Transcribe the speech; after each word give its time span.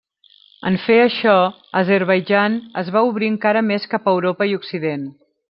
En 0.69 0.77
fer 0.85 0.95
això, 1.01 1.33
Azerbaidjan 1.81 2.57
es 2.83 2.91
va 2.97 3.05
obrir 3.11 3.31
encara 3.35 3.65
més 3.69 3.87
cap 3.93 4.09
a 4.13 4.17
Europa 4.19 4.51
i 4.55 4.59
Occident. 4.63 5.07